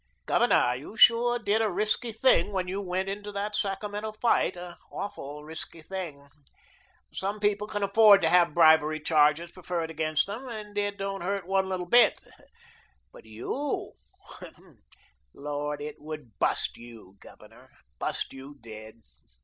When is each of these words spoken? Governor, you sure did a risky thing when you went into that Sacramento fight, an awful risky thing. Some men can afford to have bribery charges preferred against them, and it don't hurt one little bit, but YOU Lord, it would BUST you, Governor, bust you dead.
Governor, 0.25 0.73
you 0.75 0.97
sure 0.97 1.37
did 1.37 1.61
a 1.61 1.69
risky 1.69 2.11
thing 2.11 2.51
when 2.51 2.67
you 2.67 2.81
went 2.81 3.07
into 3.07 3.31
that 3.33 3.55
Sacramento 3.55 4.13
fight, 4.13 4.57
an 4.57 4.73
awful 4.91 5.43
risky 5.43 5.83
thing. 5.83 6.27
Some 7.13 7.37
men 7.39 7.55
can 7.69 7.83
afford 7.83 8.21
to 8.23 8.29
have 8.29 8.55
bribery 8.55 8.99
charges 8.99 9.51
preferred 9.51 9.91
against 9.91 10.25
them, 10.25 10.47
and 10.47 10.75
it 10.75 10.97
don't 10.97 11.21
hurt 11.21 11.45
one 11.45 11.69
little 11.69 11.85
bit, 11.85 12.19
but 13.11 13.25
YOU 13.25 13.91
Lord, 15.35 15.79
it 15.79 15.97
would 16.01 16.39
BUST 16.39 16.77
you, 16.77 17.17
Governor, 17.19 17.69
bust 17.99 18.33
you 18.33 18.55
dead. 18.59 19.03